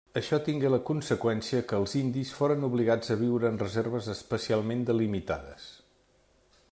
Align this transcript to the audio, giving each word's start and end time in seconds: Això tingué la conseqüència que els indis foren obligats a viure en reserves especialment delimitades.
Això 0.19 0.37
tingué 0.45 0.69
la 0.75 0.79
conseqüència 0.85 1.59
que 1.71 1.77
els 1.81 1.93
indis 1.99 2.31
foren 2.37 2.65
obligats 2.69 3.13
a 3.17 3.19
viure 3.21 3.51
en 3.53 3.61
reserves 3.65 4.09
especialment 4.17 4.83
delimitades. 4.89 5.69